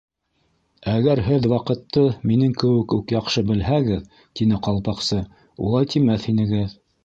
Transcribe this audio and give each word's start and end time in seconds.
—Әгәр 0.93 1.21
һеҙ 1.27 1.45
ваҡытты 1.51 2.05
минең 2.31 2.57
кеүек 2.63 2.97
үк 2.99 3.15
яҡшы 3.17 3.45
белһәгеҙ, 3.53 4.11
—тине 4.41 4.63
Ҡалпаҡсы, 4.69 5.23
—улай 5.25 5.93
тимәҫ 5.97 6.31
инегеҙ. 6.37 6.79